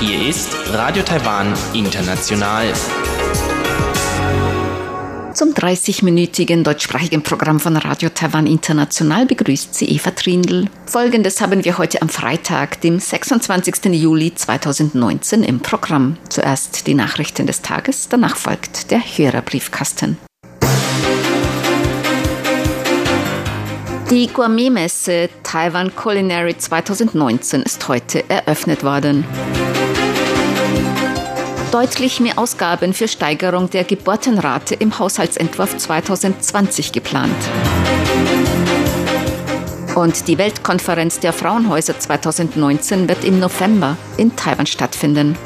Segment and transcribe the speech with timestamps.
[0.00, 2.72] Hier ist Radio Taiwan International.
[5.34, 10.70] Zum 30-minütigen deutschsprachigen Programm von Radio Taiwan International begrüßt sie Eva Trindl.
[10.86, 13.84] Folgendes haben wir heute am Freitag, dem 26.
[13.92, 16.16] Juli 2019 im Programm.
[16.30, 20.16] Zuerst die Nachrichten des Tages, danach folgt der Hörerbriefkasten.
[24.10, 29.24] Die Gourmet-Messe Taiwan Culinary 2019 ist heute eröffnet worden
[31.76, 37.36] deutlich mehr Ausgaben für Steigerung der Geburtenrate im Haushaltsentwurf 2020 geplant.
[39.94, 45.36] Und die Weltkonferenz der Frauenhäuser 2019 wird im November in Taiwan stattfinden.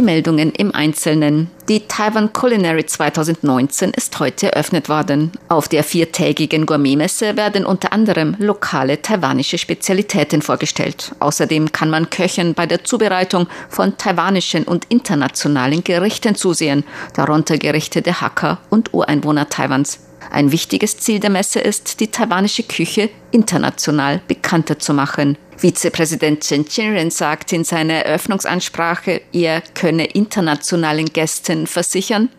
[0.00, 1.50] Die Meldungen im Einzelnen.
[1.68, 5.30] Die Taiwan Culinary 2019 ist heute eröffnet worden.
[5.48, 11.14] Auf der viertägigen Gourmetmesse werden unter anderem lokale taiwanische Spezialitäten vorgestellt.
[11.20, 16.84] Außerdem kann man Köchen bei der Zubereitung von taiwanischen und internationalen Gerichten zusehen,
[17.14, 20.00] darunter Gerichte der Hacker und Ureinwohner Taiwans.
[20.30, 25.36] Ein wichtiges Ziel der Messe ist, die taiwanische Küche international bekannter zu machen.
[25.60, 32.30] Vizepräsident Chen Chinren sagt in seiner Eröffnungsansprache, er könne internationalen Gästen versichern,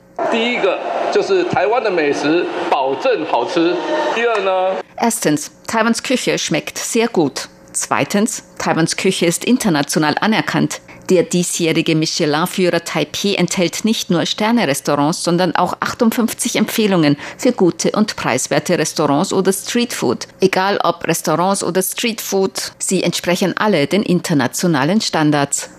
[4.98, 7.50] Erstens, Taiwans Küche schmeckt sehr gut.
[7.74, 10.82] Zweitens, Taiwans Küche ist international anerkannt.
[11.12, 18.16] Der diesjährige Michelin-Führer Taipei enthält nicht nur Sterne-Restaurants, sondern auch 58 Empfehlungen für gute und
[18.16, 20.30] preiswerte Restaurants oder Streetfood.
[20.40, 25.70] Egal ob Restaurants oder Streetfood, sie entsprechen alle den internationalen Standards.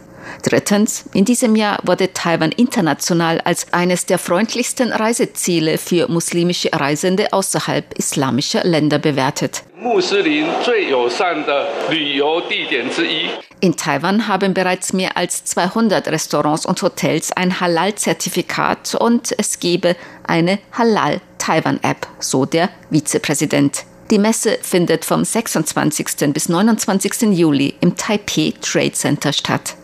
[0.42, 7.33] Drittens, in diesem Jahr wurde Taiwan international als eines der freundlichsten Reiseziele für muslimische Reisende
[7.33, 9.62] außerhalb islamischer Länder bewertet.
[13.61, 19.97] In Taiwan haben bereits mehr als 200 Restaurants und Hotels ein Halal-Zertifikat und es gebe
[20.25, 23.84] eine Halal-Taiwan-App, so der Vizepräsident.
[24.11, 26.32] Die Messe findet vom 26.
[26.32, 27.22] bis 29.
[27.32, 29.75] Juli im Taipei Trade Center statt.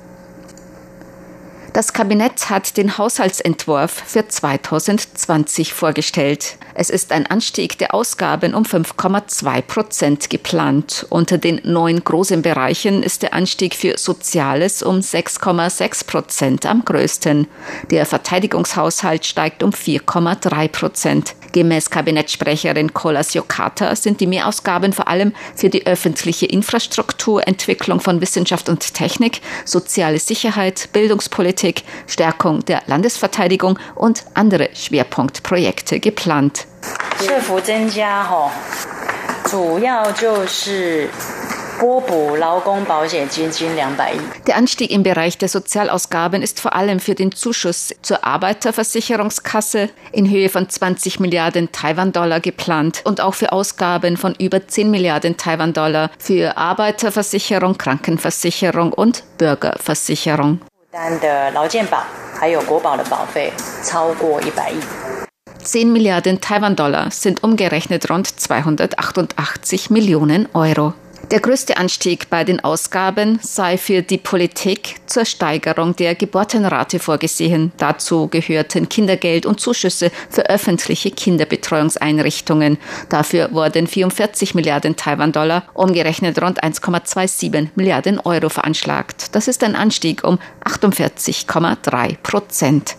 [1.75, 6.57] Das Kabinett hat den Haushaltsentwurf für 2020 vorgestellt.
[6.75, 11.07] Es ist ein Anstieg der Ausgaben um 5,2 Prozent geplant.
[11.11, 17.47] Unter den neun großen Bereichen ist der Anstieg für Soziales um 6,6 Prozent am größten.
[17.91, 21.35] Der Verteidigungshaushalt steigt um 4,3 Prozent.
[21.53, 28.21] Gemäß Kabinettssprecherin Kolas Yokata sind die Mehrausgaben vor allem für die öffentliche Infrastruktur, Entwicklung von
[28.21, 36.67] Wissenschaft und Technik, soziale Sicherheit, Bildungspolitik, Stärkung der Landesverteidigung und andere Schwerpunktprojekte geplant.
[37.65, 37.91] 政
[44.47, 50.29] der Anstieg im Bereich der Sozialausgaben ist vor allem für den Zuschuss zur Arbeiterversicherungskasse in
[50.29, 56.11] Höhe von 20 Milliarden Taiwan-Dollar geplant und auch für Ausgaben von über 10 Milliarden Taiwan-Dollar
[56.19, 60.61] für Arbeiterversicherung, Krankenversicherung und Bürgerversicherung.
[65.63, 70.95] Zehn Milliarden Taiwan-Dollar sind umgerechnet rund 288 Millionen Euro.
[71.31, 77.71] Der größte Anstieg bei den Ausgaben sei für die Politik zur Steigerung der Geburtenrate vorgesehen.
[77.77, 82.79] Dazu gehörten Kindergeld und Zuschüsse für öffentliche Kinderbetreuungseinrichtungen.
[83.11, 89.35] Dafür wurden 44 Milliarden Taiwan-Dollar, umgerechnet rund 1,27 Milliarden Euro veranschlagt.
[89.35, 92.97] Das ist ein Anstieg um 48,3 Prozent.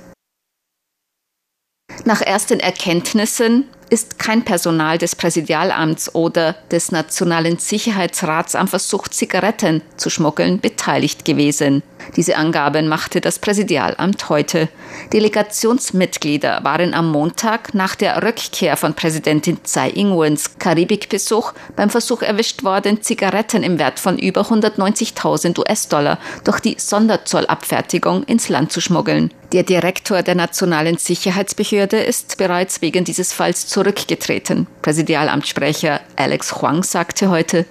[2.05, 9.81] Nach ersten Erkenntnissen ist kein Personal des Präsidialamts oder des Nationalen Sicherheitsrats am Versuch, Zigaretten
[9.97, 11.83] zu schmuggeln, beteiligt gewesen.
[12.15, 14.69] Diese Angaben machte das Präsidialamt heute.
[15.13, 22.63] Delegationsmitglieder waren am Montag nach der Rückkehr von Präsidentin Tsai Ing-wens Karibikbesuch beim Versuch erwischt
[22.63, 29.31] worden, Zigaretten im Wert von über 190.000 US-Dollar durch die Sonderzollabfertigung ins Land zu schmuggeln.
[29.51, 34.67] Der Direktor der Nationalen Sicherheitsbehörde ist bereits wegen dieses Falls zurückgetreten.
[34.83, 37.65] Präsidialamtssprecher Alex Huang sagte heute,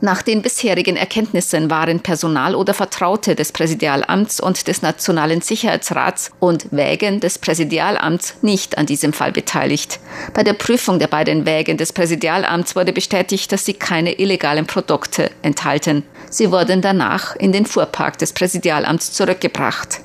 [0.00, 6.70] nach den bisherigen Erkenntnissen waren Personal oder Vertraute des Präsidialamts und des Nationalen Sicherheitsrats und
[6.70, 9.98] Wägen des Präsidialamts nicht an diesem Fall beteiligt.
[10.34, 15.30] Bei der Prüfung der beiden Wägen des Präsidialamts wurde bestätigt, dass sie keine illegalen Produkte
[15.42, 16.04] enthalten.
[16.30, 20.00] Sie wurden danach in den Fuhrpark des Präsidialamts zurückgebracht.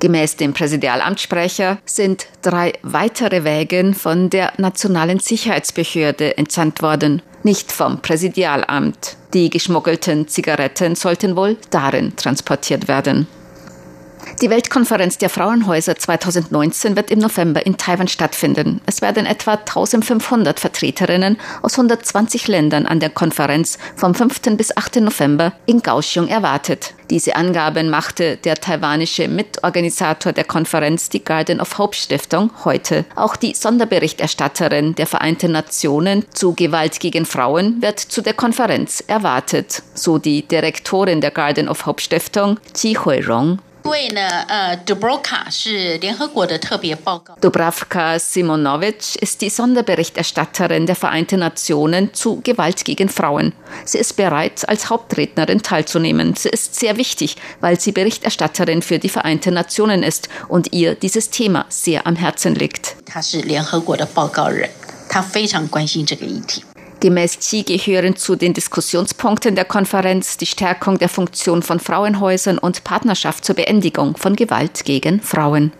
[0.00, 8.00] Gemäß dem Präsidialamtssprecher sind drei weitere Wägen von der Nationalen Sicherheitsbehörde entsandt worden, nicht vom
[8.00, 9.16] Präsidialamt.
[9.34, 13.26] Die geschmuggelten Zigaretten sollten wohl darin transportiert werden.
[14.40, 18.80] Die Weltkonferenz der Frauenhäuser 2019 wird im November in Taiwan stattfinden.
[18.86, 24.56] Es werden etwa 1500 Vertreterinnen aus 120 Ländern an der Konferenz vom 5.
[24.56, 25.02] bis 8.
[25.02, 26.94] November in Kaohsiung erwartet.
[27.10, 33.04] Diese Angaben machte der taiwanische Mitorganisator der Konferenz, die Garden of Hope Stiftung, heute.
[33.16, 39.82] Auch die Sonderberichterstatterin der Vereinten Nationen zu Gewalt gegen Frauen wird zu der Konferenz erwartet,
[39.92, 43.58] so die Direktorin der Garden of Hope Stiftung, Ji Hui-rong.
[47.39, 53.53] Dubravka Simonovic ist die Sonderberichterstatterin der Vereinten Nationen zu Gewalt gegen Frauen.
[53.85, 56.35] Sie ist bereit, als Hauptrednerin teilzunehmen.
[56.35, 61.29] Sie ist sehr wichtig, weil sie Berichterstatterin für die Vereinten Nationen ist und ihr dieses
[61.29, 62.95] Thema sehr am Herzen liegt.
[63.05, 64.71] 她是联合国的报告人，
[65.07, 66.63] 她非常关心这个议题。
[67.00, 72.84] Gemäß Xi gehören zu den Diskussionspunkten der Konferenz die Stärkung der Funktion von Frauenhäusern und
[72.84, 75.72] Partnerschaft zur Beendigung von Gewalt gegen Frauen.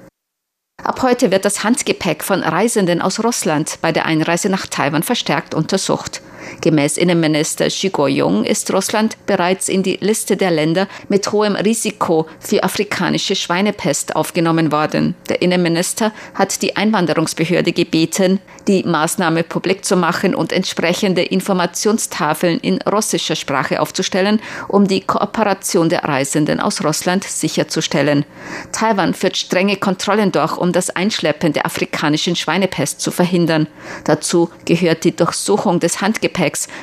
[0.83, 5.55] Ab heute wird das Handgepäck von Reisenden aus Russland bei der Einreise nach Taiwan verstärkt
[5.55, 6.23] untersucht.
[6.61, 12.27] Gemäß Innenminister Xi Guoyong ist Russland bereits in die Liste der Länder mit hohem Risiko
[12.39, 15.15] für afrikanische Schweinepest aufgenommen worden.
[15.29, 22.81] Der Innenminister hat die Einwanderungsbehörde gebeten, die Maßnahme publik zu machen und entsprechende Informationstafeln in
[22.83, 28.25] russischer Sprache aufzustellen, um die Kooperation der Reisenden aus Russland sicherzustellen.
[28.73, 33.67] Taiwan führt strenge Kontrollen durch, um das Einschleppen der afrikanischen Schweinepest zu verhindern.
[34.05, 36.30] Dazu gehört die Durchsuchung des Handgepäcks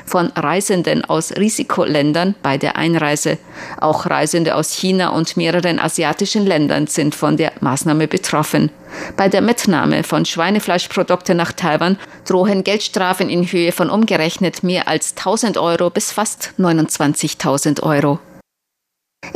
[0.05, 3.37] von Reisenden aus Risikoländern bei der Einreise.
[3.79, 8.71] Auch Reisende aus China und mehreren asiatischen Ländern sind von der Maßnahme betroffen.
[9.15, 15.15] Bei der Mitnahme von Schweinefleischprodukten nach Taiwan drohen Geldstrafen in Höhe von umgerechnet mehr als
[15.17, 18.19] 1000 Euro bis fast 29.000 Euro.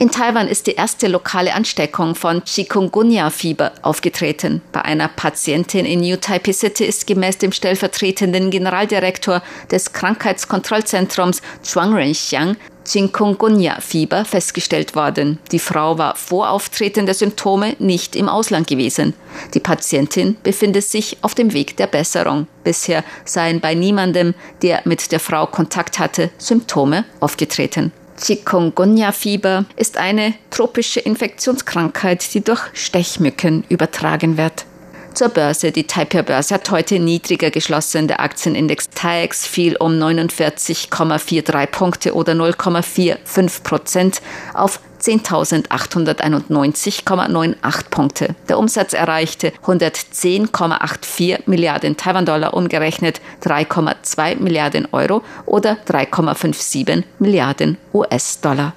[0.02, 4.62] In Taiwan ist die erste lokale Ansteckung von Chikungunya-Fieber aufgetreten.
[4.72, 11.94] Bei einer Patientin in New Taipei City ist gemäß dem stellvertretenden Generaldirektor des Krankheitskontrollzentrums Zhuang
[11.94, 15.38] Renxiang Chikungunya-Fieber festgestellt worden.
[15.52, 19.14] Die Frau war vor Auftreten der Symptome nicht im Ausland gewesen.
[19.54, 22.48] Die Patientin befindet sich auf dem Weg der Besserung.
[22.64, 24.34] Bisher seien bei niemandem,
[24.64, 27.92] der mit der Frau Kontakt hatte, Symptome aufgetreten.
[28.22, 34.66] Chikungunya-Fieber ist eine tropische Infektionskrankheit, die durch Stechmücken übertragen wird.
[35.14, 35.72] Zur Börse.
[35.72, 38.08] Die Taipei-Börse hat heute niedriger geschlossen.
[38.08, 44.22] Der Aktienindex TAIEX fiel um 49,43 Punkte oder 0,45 Prozent
[44.54, 48.36] auf 10.891,98 Punkte.
[48.48, 58.74] Der Umsatz erreichte 110,84 Milliarden Taiwan-Dollar umgerechnet 3,2 Milliarden Euro oder 3,57 Milliarden US-Dollar.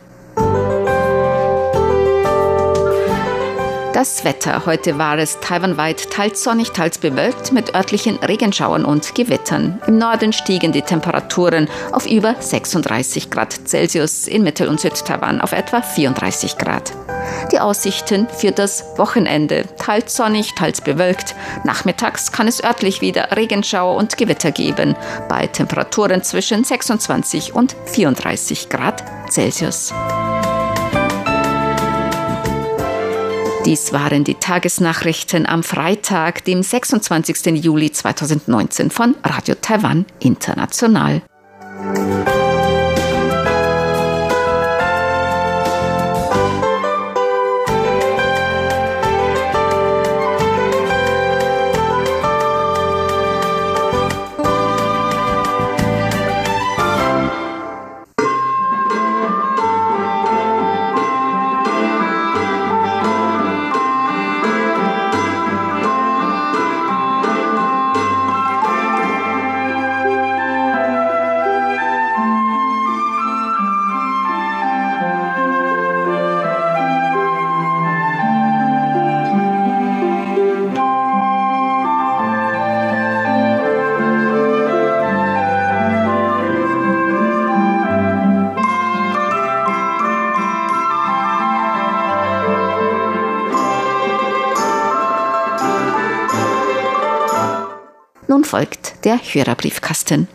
[3.95, 4.67] Das Wetter.
[4.67, 9.81] Heute war es taiwanweit teils sonnig, teils bewölkt mit örtlichen Regenschauern und Gewittern.
[9.87, 15.53] Im Norden stiegen die Temperaturen auf über 36 Grad Celsius, in Mittel- und Südtaiwan auf
[15.53, 16.93] etwa 34 Grad.
[17.53, 19.65] Die Aussichten für das Wochenende.
[19.79, 21.37] Teils sonnig, teils bewölkt.
[21.63, 24.97] Nachmittags kann es örtlich wieder Regenschauer und Gewitter geben,
[25.29, 29.95] bei Temperaturen zwischen 26 und 34 Grad Celsius.
[33.65, 37.65] Dies waren die Tagesnachrichten am Freitag, dem 26.
[37.65, 41.23] Juli 2019 von Radio Taiwan International.
[99.05, 100.29] Der Hörerbriefkasten.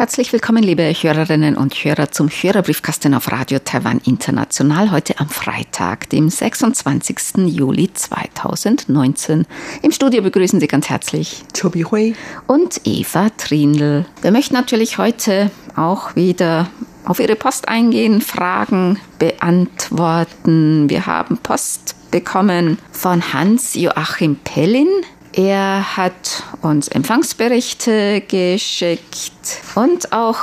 [0.00, 6.08] Herzlich willkommen, liebe Hörerinnen und Hörer, zum Hörerbriefkasten auf Radio Taiwan International heute am Freitag,
[6.08, 7.44] dem 26.
[7.44, 9.44] Juli 2019.
[9.82, 12.14] Im Studio begrüßen Sie ganz herzlich Chobi Hui
[12.46, 14.06] und Eva Triendl.
[14.22, 16.70] Wir möchten natürlich heute auch wieder
[17.04, 20.88] auf Ihre Post eingehen, Fragen beantworten.
[20.88, 24.88] Wir haben Post bekommen von Hans-Joachim Pellin.
[25.32, 30.38] Er hat uns Empfangsberichte geschickt und auch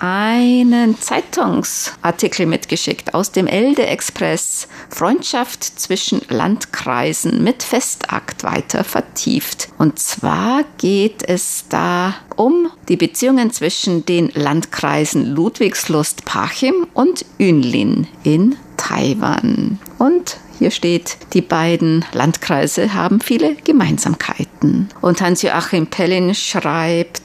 [0.00, 4.68] einen Zeitungsartikel mitgeschickt aus dem Elde Express.
[4.90, 9.68] Freundschaft zwischen Landkreisen mit Festakt weiter vertieft.
[9.78, 18.56] Und zwar geht es da um die Beziehungen zwischen den Landkreisen Ludwigslust-Parchim und Yunlin in
[18.76, 19.78] Taiwan.
[19.98, 24.88] Und hier steht, die beiden Landkreise haben viele Gemeinsamkeiten.
[25.00, 27.22] Und Hans-Joachim Pellin schreibt,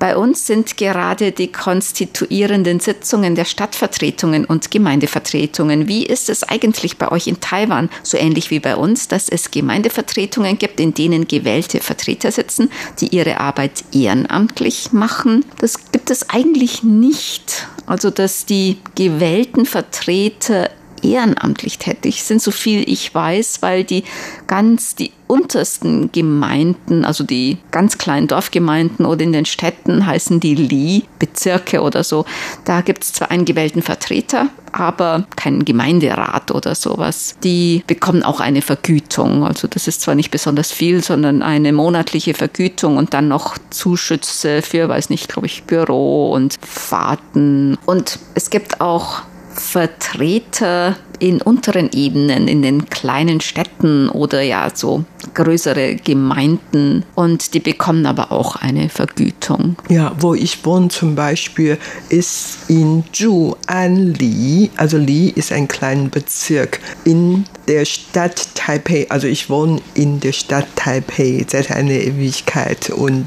[0.00, 5.88] bei uns sind gerade die konstituierenden Sitzungen der Stadtvertretungen und Gemeindevertretungen.
[5.88, 7.90] Wie ist es eigentlich bei euch in Taiwan?
[8.02, 12.70] So ähnlich wie bei uns, dass es Gemeindevertretungen gibt, in denen gewählte Vertreter sitzen,
[13.00, 15.44] die ihre Arbeit ehrenamtlich machen.
[15.58, 17.68] Das gibt es eigentlich nicht.
[17.84, 20.70] Also, dass die gewählten Vertreter
[21.02, 24.04] ehrenamtlich tätig sind, so viel ich weiß, weil die
[24.46, 30.56] ganz die untersten Gemeinden, also die ganz kleinen Dorfgemeinden oder in den Städten heißen die
[30.56, 32.24] Li-Bezirke oder so.
[32.64, 37.36] Da gibt es zwar einen gewählten Vertreter, aber keinen Gemeinderat oder sowas.
[37.44, 39.44] Die bekommen auch eine Vergütung.
[39.44, 44.62] Also das ist zwar nicht besonders viel, sondern eine monatliche Vergütung und dann noch Zuschüsse
[44.62, 47.78] für, weiß nicht, glaube ich, Büro und Fahrten.
[47.86, 49.22] Und es gibt auch
[49.54, 55.04] Vertreter in unteren Ebenen, in den kleinen Städten oder ja so
[55.34, 59.76] größere Gemeinden und die bekommen aber auch eine Vergütung.
[59.88, 61.78] Ja, wo ich wohne zum Beispiel
[62.08, 69.26] ist in Zhuan Li, also Li ist ein kleiner Bezirk in der Stadt Taipei, also
[69.26, 73.26] ich wohne in der Stadt Taipei seit einer Ewigkeit und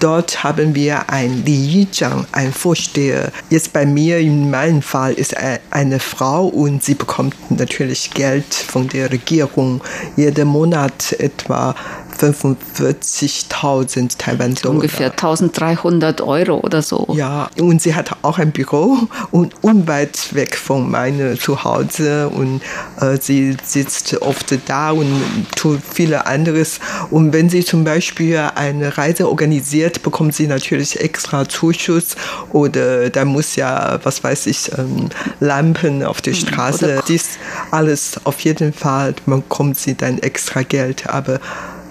[0.00, 3.32] dort haben wir ein Li Zhang, ein Vorsteher.
[3.50, 5.34] Jetzt bei mir in meinem Fall ist
[5.70, 9.80] eine Frau und sie bekommt natürlich Geld von der Regierung
[10.16, 11.74] jeden Monat etwa
[12.18, 14.74] 45.000 Taiwan-Dollar.
[14.74, 17.06] Ungefähr 1.300 Euro oder so.
[17.14, 18.98] Ja, und sie hat auch ein Büro
[19.30, 22.62] und unweit weg von meinem Zuhause und
[23.00, 26.80] äh, sie sitzt oft da und tut viele anderes.
[27.10, 32.16] Und wenn sie zum Beispiel eine Reise organisiert, bekommt sie natürlich extra Zuschuss
[32.50, 35.08] oder da muss ja, was weiß ich, ähm,
[35.40, 37.00] Lampen auf der hm, Straße.
[37.08, 37.38] Dies
[37.70, 41.08] alles auf jeden Fall bekommt sie dann extra Geld.
[41.08, 41.40] Aber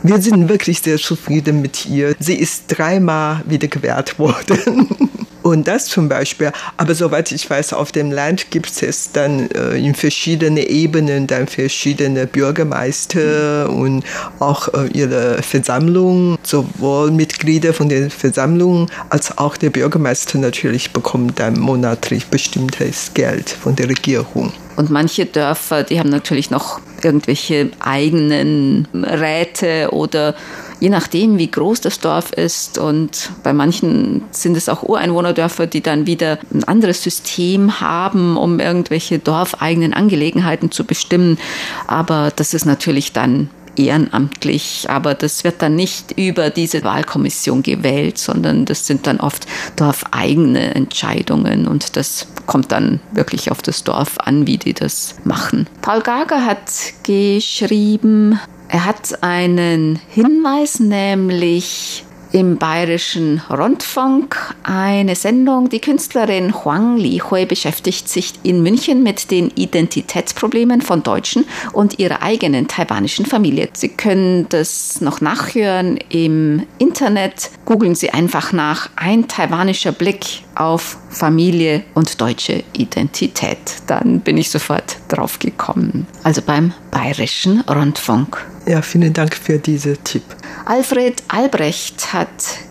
[0.03, 2.15] wir sind wirklich sehr zufrieden mit ihr.
[2.19, 4.87] Sie ist dreimal wieder gewählt worden.
[5.41, 9.77] Und das zum Beispiel, aber soweit ich weiß, auf dem Land gibt es dann äh,
[9.77, 14.03] in verschiedenen Ebenen dann verschiedene Bürgermeister und
[14.39, 21.31] auch äh, ihre Versammlung, sowohl Mitglieder von der Versammlung als auch der Bürgermeister natürlich bekommen
[21.35, 24.51] dann monatlich bestimmtes Geld von der Regierung.
[24.79, 30.35] Und manche Dörfer, die haben natürlich noch irgendwelche eigenen Räte oder
[30.79, 32.77] je nachdem, wie groß das Dorf ist.
[32.77, 38.61] Und bei manchen sind es auch Ureinwohnerdörfer, die dann wieder ein anderes System haben, um
[38.61, 41.37] irgendwelche dorfeigenen Angelegenheiten zu bestimmen.
[41.85, 48.17] Aber das ist natürlich dann ehrenamtlich, aber das wird dann nicht über diese Wahlkommission gewählt,
[48.17, 54.17] sondern das sind dann oft dorfeigene Entscheidungen und das kommt dann wirklich auf das Dorf
[54.19, 55.67] an, wie die das machen.
[55.81, 56.71] Paul Gager hat
[57.03, 65.69] geschrieben, er hat einen Hinweis, nämlich im bayerischen Rundfunk eine Sendung.
[65.69, 72.21] Die Künstlerin Huang Lihui beschäftigt sich in München mit den Identitätsproblemen von Deutschen und ihrer
[72.21, 73.69] eigenen taiwanischen Familie.
[73.73, 77.49] Sie können das noch nachhören im Internet.
[77.65, 83.57] Googeln Sie einfach nach ein taiwanischer Blick auf Familie und deutsche Identität.
[83.87, 86.07] Dann bin ich sofort drauf gekommen.
[86.23, 88.45] Also beim bayerischen Rundfunk.
[88.67, 90.23] Ja, vielen Dank für diesen Tipp.
[90.65, 92.27] Alfred Albrecht hat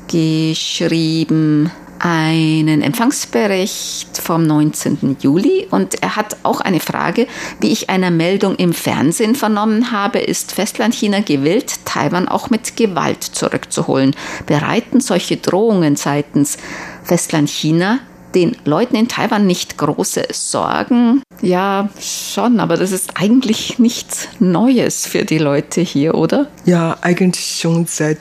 [0.09, 5.17] geschrieben einen Empfangsbericht vom 19.
[5.21, 7.27] Juli und er hat auch eine Frage.
[7.61, 13.25] Wie ich einer Meldung im Fernsehen vernommen habe, ist Festlandchina gewillt, Taiwan auch mit Gewalt
[13.25, 14.15] zurückzuholen.
[14.47, 16.59] Bereiten solche Drohungen seitens
[17.03, 18.01] Festlandchina
[18.35, 21.23] den Leuten in Taiwan nicht große Sorgen?
[21.41, 26.49] Ja, schon, aber das ist eigentlich nichts Neues für die Leute hier, oder?
[26.65, 28.19] Ja, eigentlich schon seit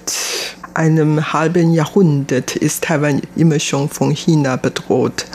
[0.78, 5.26] einem halben Jahrhundert ist Taiwan immer schon von China bedroht.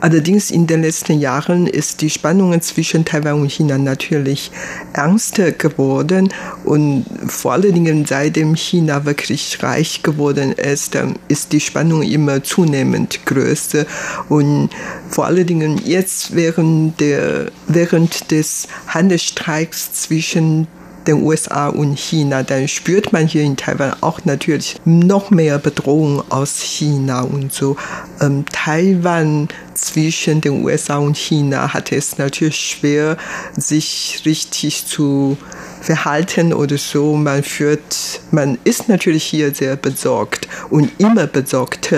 [0.00, 4.52] Allerdings in den letzten Jahren ist die Spannung zwischen Taiwan und China natürlich
[4.92, 6.32] ernster geworden
[6.64, 10.96] und vor allen Dingen seitdem China wirklich reich geworden ist,
[11.26, 13.86] ist die Spannung immer zunehmend größer
[14.28, 14.70] und
[15.08, 20.68] vor allen Dingen jetzt während der während des Handelsstreiks zwischen
[21.06, 26.22] den USA und China, dann spürt man hier in Taiwan auch natürlich noch mehr Bedrohung
[26.30, 27.76] aus China und so.
[28.20, 33.16] Ähm, Taiwan zwischen den USA und China hat es natürlich schwer,
[33.56, 35.36] sich richtig zu
[35.80, 37.14] verhalten oder so.
[37.14, 41.92] Man führt, man ist natürlich hier sehr besorgt und immer besorgt.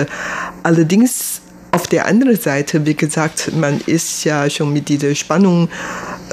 [0.63, 5.69] Allerdings auf der anderen Seite, wie gesagt, man ist ja schon mit dieser Spannung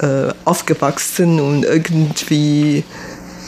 [0.03, 2.85] äh, aufgewachsen und irgendwie,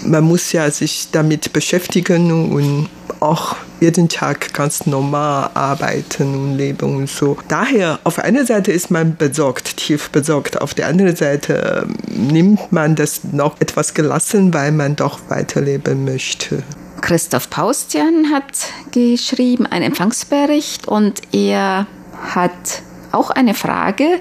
[0.05, 2.88] man muss ja sich damit beschäftigen und
[3.21, 7.37] auch jeden Tag ganz normal arbeiten und leben und so.
[7.49, 10.61] Daher, auf einer Seite ist man besorgt, tief besorgt.
[10.61, 16.05] Auf der anderen Seite ähm, nimmt man das noch etwas gelassen, weil man doch weiterleben
[16.05, 16.62] möchte.
[17.00, 21.87] Christoph Paustian hat geschrieben einen Empfangsbericht und er
[22.35, 24.19] hat auch eine Frage.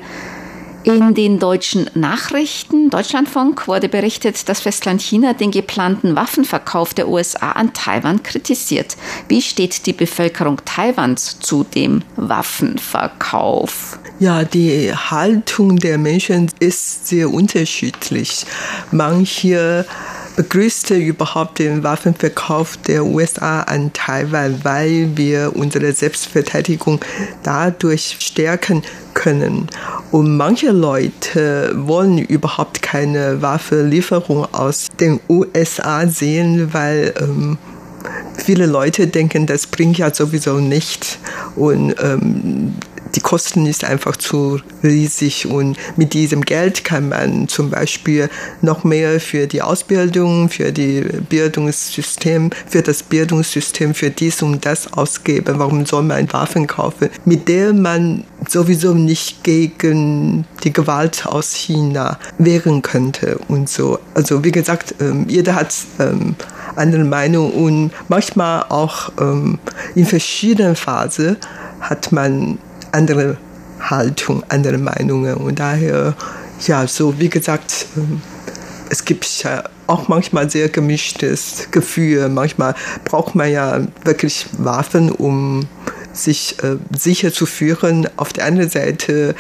[0.86, 7.54] In den deutschen Nachrichten, Deutschlandfunk, wurde berichtet, dass Festland China den geplanten Waffenverkauf der USA
[7.54, 8.96] an Taiwan kritisiert.
[9.28, 13.98] Wie steht die Bevölkerung Taiwans zu dem Waffenverkauf?
[14.20, 18.46] Ja, die Haltung der Menschen ist sehr unterschiedlich.
[18.92, 19.88] Manche
[20.36, 27.00] begrüßte überhaupt den Waffenverkauf der USA an Taiwan, weil wir unsere Selbstverteidigung
[27.44, 28.84] dadurch stärken
[29.14, 29.68] können.
[30.12, 37.58] Und manche Leute wollen überhaupt keine Waffenlieferung aus den USA sehen, weil ähm,
[38.38, 41.18] viele Leute denken, das bringt ja sowieso nichts.
[41.56, 42.76] Und ähm,
[43.16, 48.30] die Kosten ist einfach zu riesig und mit diesem Geld kann man zum Beispiel
[48.62, 54.92] noch mehr für die Ausbildung, für die Bildungssystem, für das Bildungssystem, für dies und das
[54.94, 55.60] ausgeben.
[55.60, 62.20] Warum soll man Waffen kaufen, mit der man sowieso nicht gegen die Gewalt aus China
[62.38, 64.00] wehren könnte und so.
[64.14, 66.36] Also wie gesagt, ähm, jeder hat ähm,
[66.76, 69.60] andere Meinung und manchmal auch ähm,
[69.96, 71.38] in verschiedenen Phasen
[71.80, 72.58] hat man
[72.96, 73.38] andere
[73.80, 75.36] Haltung, andere Meinungen.
[75.36, 76.16] Und daher,
[76.66, 78.22] ja, so wie gesagt, ähm,
[78.90, 82.30] es gibt ja auch manchmal sehr gemischtes Gefühl.
[82.30, 85.68] Manchmal braucht man ja wirklich Waffen, um
[86.16, 88.08] sich äh, sicher zu führen.
[88.18, 89.36] Auf der anderen Seite,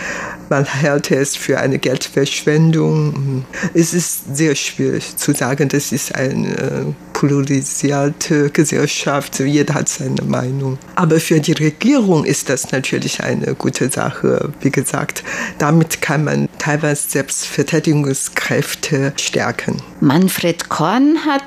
[0.49, 3.45] man hält es für eine Geldverschwendung.
[3.73, 9.39] Es ist sehr schwierig zu sagen, das ist eine äh, polarisierte Gesellschaft.
[9.39, 10.77] Jeder hat seine Meinung.
[10.95, 14.51] Aber für die Regierung ist das natürlich eine gute Sache.
[14.61, 15.23] Wie gesagt,
[15.57, 19.81] damit kann man teilweise Selbstverteidigungskräfte stärken.
[20.01, 21.43] Manfred Korn hat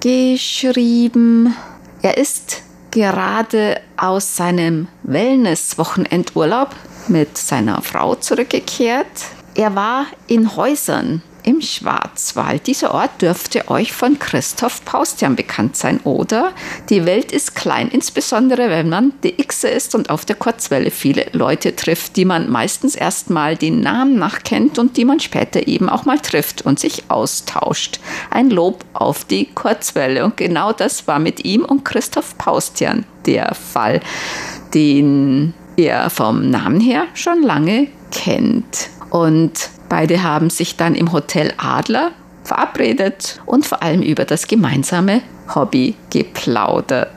[0.00, 1.54] geschrieben,
[2.02, 6.68] er ist gerade aus seinem Wellness-Wochenendurlaub
[7.08, 9.06] mit seiner Frau zurückgekehrt.
[9.54, 12.66] Er war in Häusern im Schwarzwald.
[12.66, 16.52] Dieser Ort dürfte euch von Christoph Paustian bekannt sein, oder?
[16.88, 21.74] Die Welt ist klein, insbesondere wenn man DX ist und auf der Kurzwelle viele Leute
[21.76, 26.18] trifft, die man meistens erstmal den Namen nachkennt und die man später eben auch mal
[26.18, 28.00] trifft und sich austauscht.
[28.30, 30.24] Ein Lob auf die Kurzwelle.
[30.24, 34.00] Und genau das war mit ihm und Christoph Paustian der Fall,
[34.74, 38.90] den er vom Namen her schon lange kennt.
[39.10, 42.12] Und Beide haben sich dann im Hotel Adler
[42.44, 45.20] verabredet und vor allem über das gemeinsame
[45.54, 47.10] Hobby geplaudert.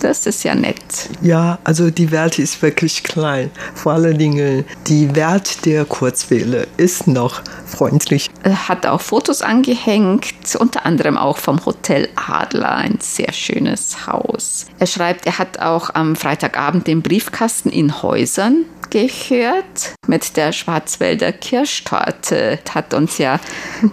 [0.00, 1.10] Das ist ja nett.
[1.20, 3.50] Ja, also die Welt ist wirklich klein.
[3.74, 8.30] Vor allen Dingen die Welt der Kurzwelle ist noch freundlich.
[8.42, 14.64] Er hat auch Fotos angehängt, unter anderem auch vom Hotel Adler, ein sehr schönes Haus.
[14.78, 21.32] Er schreibt, er hat auch am Freitagabend den Briefkasten in Häusern gehört mit der Schwarzwälder
[21.32, 22.60] Kirschtorte.
[22.72, 23.40] Hat uns ja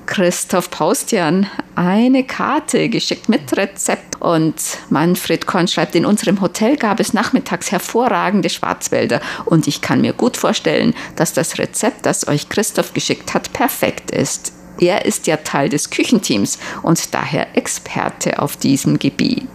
[0.05, 4.21] Christoph Paustian eine Karte geschickt mit Rezept.
[4.21, 4.55] Und
[4.89, 9.21] Manfred Korn schreibt, in unserem Hotel gab es nachmittags hervorragende Schwarzwälder.
[9.45, 14.11] Und ich kann mir gut vorstellen, dass das Rezept, das euch Christoph geschickt hat, perfekt
[14.11, 14.53] ist.
[14.81, 19.47] Er ist ja Teil des Küchenteams und daher Experte auf diesem Gebiet.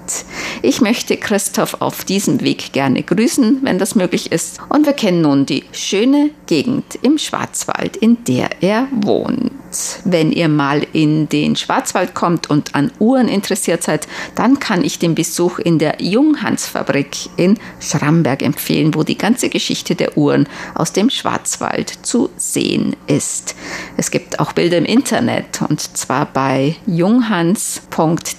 [0.62, 4.61] Ich möchte Christoph auf diesem Weg gerne grüßen, wenn das möglich ist.
[4.69, 9.51] Und wir kennen nun die schöne Gegend im Schwarzwald, in der er wohnt.
[10.05, 15.01] Wenn ihr mal in den Schwarzwald kommt und an Uhren interessiert seid, dann kann ich
[15.01, 20.93] den Besuch in der Junghans-Fabrik in Schramberg empfehlen, wo die ganze Geschichte der Uhren aus
[20.93, 23.57] dem Schwarzwald zu sehen ist.
[23.99, 25.16] Es gibt auch Bilder im Internet
[25.69, 28.37] und zwar bei junghans.de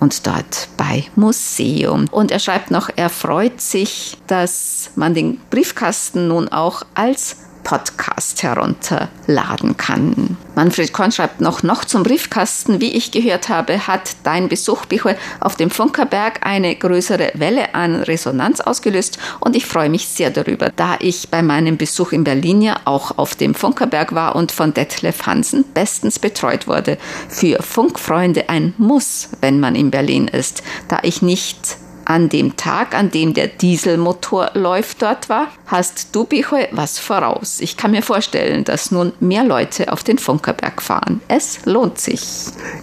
[0.00, 2.06] und dort bei Museum.
[2.10, 7.36] Und er schreibt noch, er freut sich, dass man den Briefkasten nun auch als
[7.70, 10.36] Podcast herunterladen kann.
[10.56, 12.80] Manfred Korn schreibt noch, noch zum Briefkasten.
[12.80, 17.94] Wie ich gehört habe, hat dein Besuch Bichwe auf dem Funkerberg eine größere Welle an
[18.02, 22.60] Resonanz ausgelöst und ich freue mich sehr darüber, da ich bei meinem Besuch in Berlin
[22.60, 26.98] ja auch auf dem Funkerberg war und von Detlef Hansen bestens betreut wurde.
[27.28, 31.76] Für Funkfreunde ein Muss, wenn man in Berlin ist, da ich nicht
[32.10, 37.60] an dem Tag, an dem der Dieselmotor läuft, dort war, hast du Bichoy was voraus.
[37.60, 41.20] Ich kann mir vorstellen, dass nun mehr Leute auf den Funkerberg fahren.
[41.28, 42.20] Es lohnt sich.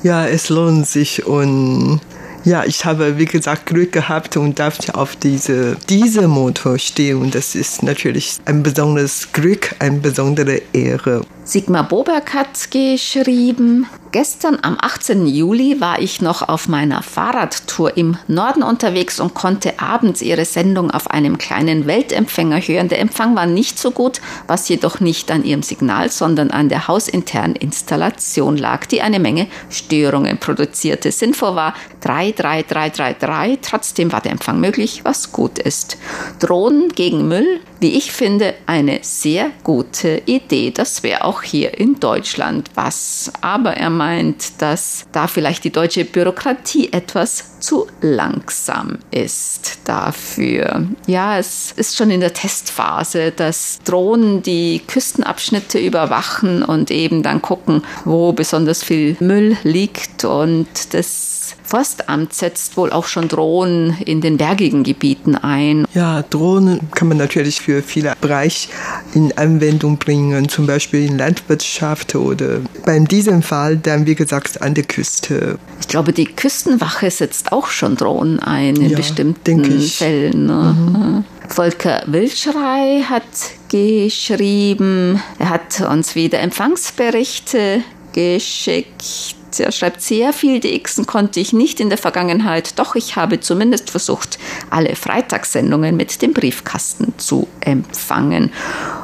[0.01, 1.99] Ja, es lohnt sich und
[2.45, 7.21] ja, ich habe, wie gesagt, Glück gehabt und darf auf diese, diese Motor stehen.
[7.21, 11.25] Und das ist natürlich ein besonderes Glück, eine besondere Ehre.
[11.47, 15.27] Sigmar Boberg hat geschrieben, gestern am 18.
[15.27, 20.91] Juli war ich noch auf meiner Fahrradtour im Norden unterwegs und konnte abends ihre Sendung
[20.91, 22.89] auf einem kleinen Weltempfänger hören.
[22.89, 26.89] Der Empfang war nicht so gut, was jedoch nicht an ihrem Signal, sondern an der
[26.89, 31.13] hausinternen Installation lag, die eine Menge Störungen produzierte.
[31.13, 35.97] Sinnvoll war 33333, trotzdem war der Empfang möglich, was gut ist.
[36.39, 40.71] Drohnen gegen Müll, wie ich finde, eine sehr gute Idee.
[40.71, 43.31] Das wäre auch hier in Deutschland was.
[43.41, 50.85] Aber er meint, dass da vielleicht die deutsche Bürokratie etwas zu langsam ist dafür.
[51.07, 57.41] Ja, es ist schon in der Testphase, dass Drohnen die Küstenabschnitte überwachen und eben dann
[57.41, 64.21] gucken, wo besonders viel Müll liegt und das Forstamt setzt wohl auch schon Drohnen in
[64.21, 65.85] den bergigen Gebieten ein.
[65.93, 68.69] Ja, Drohnen kann man natürlich für viele Bereiche
[69.13, 74.75] in Anwendung bringen, zum Beispiel in Landwirtschaft oder beim diesem Fall dann, wie gesagt, an
[74.75, 75.59] der Küste.
[75.81, 80.45] Ich glaube, die Küstenwache setzt auch schon Drohnen ein in ja, bestimmten Fällen.
[80.45, 80.75] Ne?
[80.77, 81.25] Mhm.
[81.49, 83.23] Volker Wilschrei hat
[83.69, 87.81] geschrieben, er hat uns wieder Empfangsberichte
[88.17, 93.39] geschickt er schreibt sehr viel DXen konnte ich nicht in der Vergangenheit, doch ich habe
[93.39, 94.37] zumindest versucht,
[94.69, 98.51] alle Freitagssendungen mit dem Briefkasten zu empfangen.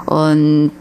[0.06, 0.74] Und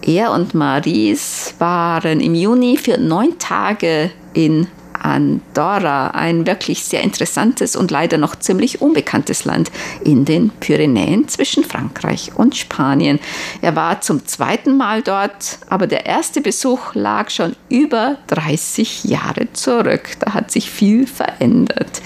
[0.00, 4.66] er und Maries waren im Juni für neun Tage in
[5.02, 9.70] Andorra, ein wirklich sehr interessantes und leider noch ziemlich unbekanntes Land
[10.04, 13.18] in den Pyrenäen zwischen Frankreich und Spanien.
[13.60, 19.52] Er war zum zweiten Mal dort, aber der erste Besuch lag schon über 30 Jahre
[19.52, 20.10] zurück.
[20.20, 22.00] Da hat sich viel verändert.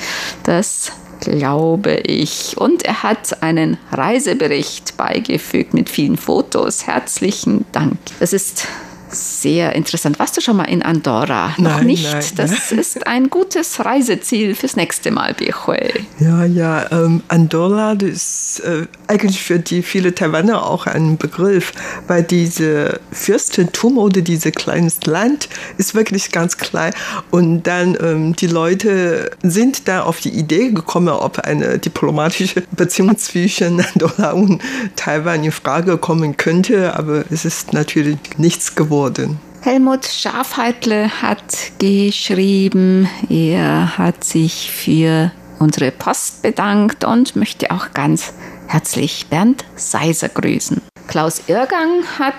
[0.45, 2.57] Das glaube ich.
[2.57, 6.87] Und er hat einen Reisebericht beigefügt mit vielen Fotos.
[6.87, 7.99] Herzlichen Dank.
[8.21, 8.67] Das ist
[9.09, 10.19] sehr interessant.
[10.19, 11.55] Warst du schon mal in Andorra?
[11.59, 12.13] Nein, Noch nicht.
[12.13, 12.79] Nein, das nein.
[12.81, 15.79] ist ein gutes Reiseziel fürs nächste Mal, Bichue.
[16.19, 16.91] Ja, ja.
[16.91, 21.73] Ähm, Andorra das ist äh, eigentlich für die viele Taiwaner auch ein Begriff,
[22.07, 26.93] weil diese Fürstentum oder dieses kleines Land ist wirklich ganz klein.
[27.31, 33.17] Und dann ähm, die Leute sind da auf die Idee gekommen, ob eine diplomatische Beziehung
[33.19, 34.61] zwischen Andorra und
[34.97, 36.95] Taiwan in Frage kommen könnte.
[36.97, 39.39] Aber es ist natürlich nichts geworden geworden.
[39.61, 48.33] Helmut Schafheitle hat geschrieben, er hat sich für unsere Post bedankt und möchte auch ganz
[48.69, 50.81] herzlich Bernd Seiser grüßen.
[51.09, 52.35] Klaus Irgang hat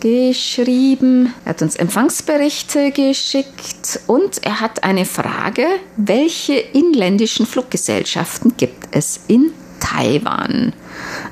[0.00, 5.66] geschrieben, er hat uns Empfangsberichte geschickt und er hat eine Frage,
[5.96, 10.72] welche inländischen Fluggesellschaften gibt es in Taiwan?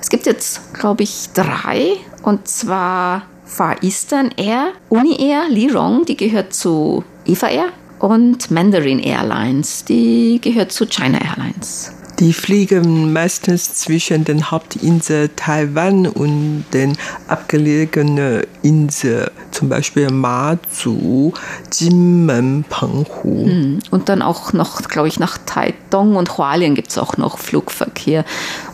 [0.00, 6.16] Es gibt jetzt, glaube ich, drei und zwar Far Eastern Air, Uni Air, Lirong, die
[6.16, 7.68] gehört zu Eva Air
[8.00, 11.92] und Mandarin Airlines, die gehört zu China Airlines.
[12.20, 21.32] Die fliegen meistens zwischen den Hauptinseln Taiwan und den abgelegenen Inseln, zum Beispiel Mazu,
[21.72, 23.46] Jinmen, Penghu.
[23.46, 27.38] Hm, und dann auch noch, glaube ich, nach Taitung und Hualien gibt es auch noch
[27.38, 28.24] Flugverkehr.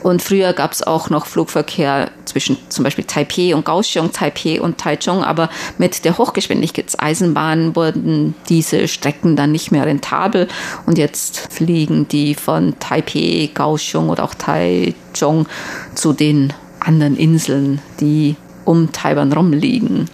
[0.02, 4.78] Und früher gab es auch noch Flugverkehr zwischen zum Beispiel Taipei und Kaohsiung, Taipei und
[4.78, 10.48] Taichung, aber mit der Hochgeschwindigkeitseisenbahn wurden diese Strecken dann nicht mehr rentabel
[10.86, 15.46] und jetzt fliegen die von Taipei, Kaohsiung oder auch Taichung
[15.94, 20.08] zu den anderen Inseln, die um Taiwan rumliegen.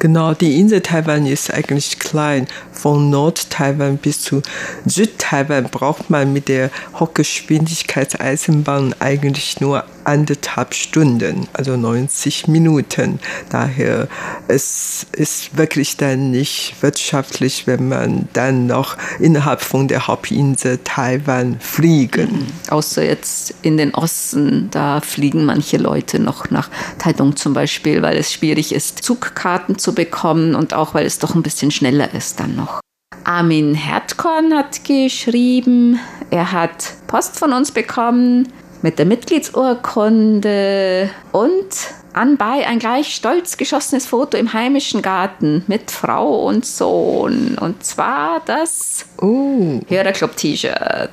[0.00, 2.46] Genau, die Insel Taiwan ist eigentlich klein.
[2.70, 4.42] Von Nord-Taiwan bis zu
[4.86, 13.20] Süd-Taiwan braucht man mit der Hochgeschwindigkeitseisenbahn eigentlich nur anderthalb Stunden, also 90 Minuten.
[13.50, 14.08] Daher
[14.48, 21.60] es ist wirklich dann nicht wirtschaftlich, wenn man dann noch innerhalb von der Hauptinsel Taiwan
[21.60, 22.32] fliegen.
[22.32, 22.46] Mhm.
[22.70, 28.16] Außer jetzt in den Osten, da fliegen manche Leute noch nach Taitung zum Beispiel, weil
[28.16, 32.40] es schwierig ist, Zugkarten zu bekommen und auch weil es doch ein bisschen schneller ist
[32.40, 32.80] dann noch.
[33.24, 38.48] Armin Hertkorn hat geschrieben, er hat Post von uns bekommen
[38.82, 41.68] mit der Mitgliedsurkunde und
[42.12, 47.58] anbei ein gleich stolz geschossenes Foto im heimischen Garten mit Frau und Sohn.
[47.58, 49.80] Und zwar das oh.
[49.86, 51.10] Hörerclub-T-Shirt.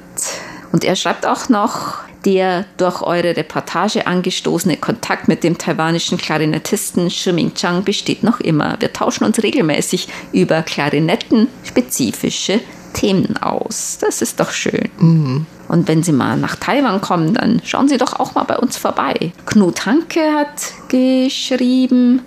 [0.71, 7.11] Und er schreibt auch noch, der durch eure Reportage angestoßene Kontakt mit dem taiwanischen Klarinettisten
[7.11, 8.77] Shiming Chang besteht noch immer.
[8.79, 12.61] Wir tauschen uns regelmäßig über Klarinetten-spezifische
[12.93, 13.99] Themen aus.
[14.01, 14.89] Das ist doch schön.
[14.97, 15.45] Mhm.
[15.67, 18.77] Und wenn Sie mal nach Taiwan kommen, dann schauen Sie doch auch mal bei uns
[18.77, 19.31] vorbei.
[19.45, 22.21] Knut Hanke hat geschrieben,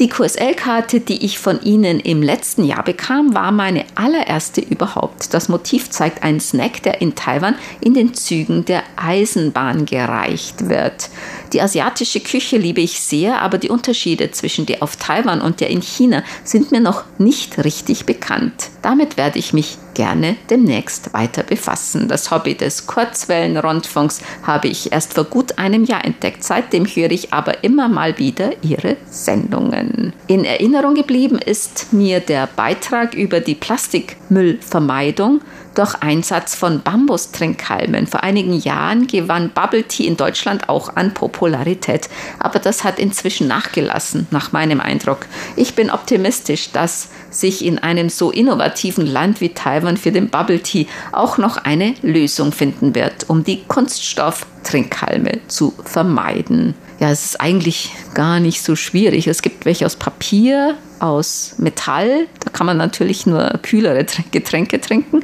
[0.00, 5.34] die QSL-Karte, die ich von Ihnen im letzten Jahr bekam, war meine allererste überhaupt.
[5.34, 11.10] Das Motiv zeigt einen Snack, der in Taiwan in den Zügen der Eisenbahn gereicht wird.
[11.52, 15.70] Die asiatische Küche liebe ich sehr, aber die Unterschiede zwischen der auf Taiwan und der
[15.70, 18.70] in China sind mir noch nicht richtig bekannt.
[18.82, 22.08] Damit werde ich mich gerne demnächst weiter befassen.
[22.08, 26.44] Das Hobby des Kurzwellenrundfunks habe ich erst vor gut einem Jahr entdeckt.
[26.44, 30.12] Seitdem höre ich aber immer mal wieder Ihre Sendungen.
[30.26, 35.40] In Erinnerung geblieben ist mir der Beitrag über die Plastikmüllvermeidung
[35.78, 38.08] durch Einsatz von Bambustrinkhalmen.
[38.08, 42.08] Vor einigen Jahren gewann Bubble Tea in Deutschland auch an Popularität,
[42.40, 45.26] aber das hat inzwischen nachgelassen, nach meinem Eindruck.
[45.54, 50.60] Ich bin optimistisch, dass sich in einem so innovativen Land wie Taiwan für den Bubble
[50.60, 56.74] Tea auch noch eine Lösung finden wird, um die Kunststofftrinkhalme zu vermeiden.
[57.00, 59.28] Ja, es ist eigentlich gar nicht so schwierig.
[59.28, 65.22] Es gibt welche aus Papier, aus Metall, da kann man natürlich nur kühlere Getränke trinken.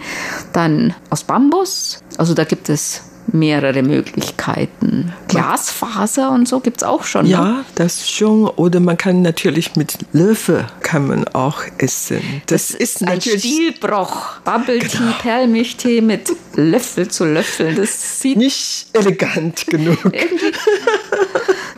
[0.53, 5.13] Dann aus Bambus, also da gibt es mehrere Möglichkeiten.
[5.29, 7.27] Glasfaser und so gibt es auch schon.
[7.27, 7.65] Ja, ne?
[7.75, 8.49] das schon.
[8.49, 12.21] Oder man kann natürlich mit Löffel kann man auch essen.
[12.47, 14.39] Das, das ist ein Stilbruch.
[14.45, 15.13] Bubble Tea, genau.
[15.21, 17.77] Perlmilchtee mit Löffel zu löffeln.
[17.77, 19.99] Das sieht nicht elegant genug.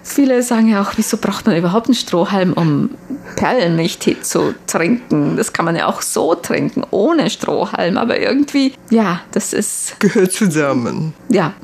[0.07, 2.91] Viele sagen ja auch, wieso braucht man überhaupt einen Strohhalm, um
[3.35, 5.37] Perlenmilchtee zu trinken?
[5.37, 7.99] Das kann man ja auch so trinken, ohne Strohhalm.
[7.99, 9.99] Aber irgendwie, ja, das ist.
[9.99, 11.13] Gehört zusammen.
[11.29, 11.55] Ja.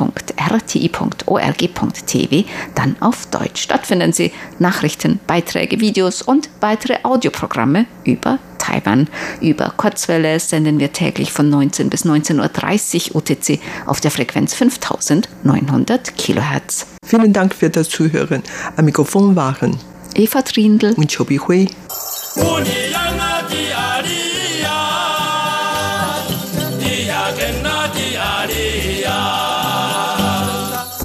[1.27, 3.67] www.tv, dann auf Deutsch.
[3.67, 9.07] Dort finden Sie Nachrichten, Beiträge, Videos und weitere Audioprogramme über Taiwan.
[9.41, 16.17] Über Kurzwelle senden wir täglich von 19 bis 19.30 Uhr UTC auf der Frequenz 5900
[16.17, 16.85] kHz.
[17.05, 18.43] Vielen Dank für das Zuhören.
[18.75, 19.77] Am Mikrofon waren
[20.15, 21.67] Eva Trindl und Chobi Hui.